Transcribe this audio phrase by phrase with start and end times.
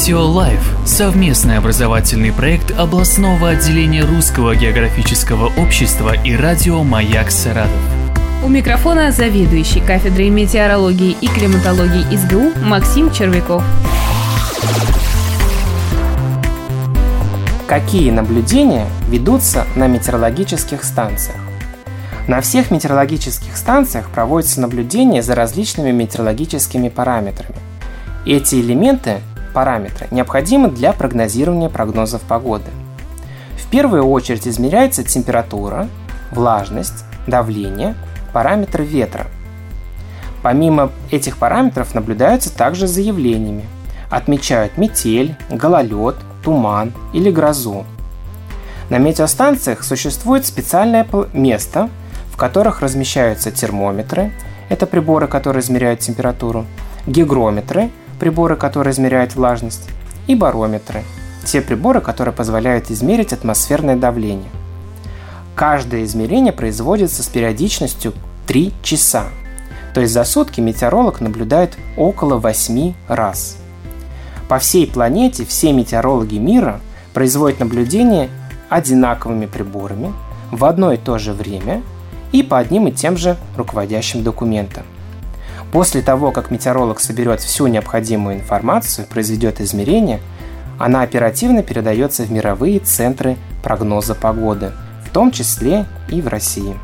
[0.00, 7.70] Метео Лайф– совместный образовательный проект областного отделения Русского географического общества и радио «Маяк Саратов».
[8.42, 13.62] У микрофона заведующий кафедрой метеорологии и климатологии СГУ Максим Червяков.
[17.68, 21.36] Какие наблюдения ведутся на метеорологических станциях?
[22.26, 27.56] На всех метеорологических станциях проводятся наблюдения за различными метеорологическими параметрами.
[28.24, 29.20] Эти элементы,
[29.52, 32.70] параметры, необходимы для прогнозирования прогнозов погоды.
[33.56, 35.88] В первую очередь измеряется температура,
[36.32, 37.94] влажность, давление,
[38.32, 39.26] параметры ветра.
[40.42, 43.64] Помимо этих параметров наблюдаются также заявлениями.
[44.10, 47.84] Отмечают метель, гололед, туман или грозу.
[48.88, 51.90] На метеостанциях существует специальное место,
[52.32, 54.32] в которых размещаются термометры,
[54.68, 56.64] это приборы, которые измеряют температуру,
[57.06, 57.90] гигрометры,
[58.20, 59.88] приборы, которые измеряют влажность,
[60.28, 61.02] и барометры,
[61.44, 64.50] те приборы, которые позволяют измерить атмосферное давление.
[65.56, 68.12] Каждое измерение производится с периодичностью
[68.46, 69.24] 3 часа.
[69.94, 73.56] То есть за сутки метеоролог наблюдает около 8 раз.
[74.48, 76.80] По всей планете все метеорологи мира
[77.12, 78.28] производят наблюдения
[78.68, 80.12] одинаковыми приборами
[80.52, 81.82] в одно и то же время
[82.32, 84.84] и по одним и тем же руководящим документам.
[85.72, 90.20] После того, как метеоролог соберет всю необходимую информацию, произведет измерения,
[90.78, 94.72] она оперативно передается в мировые центры прогноза погоды–
[95.10, 96.76] в том числе и в России.